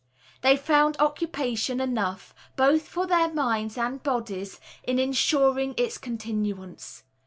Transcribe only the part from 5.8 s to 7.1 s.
continuance.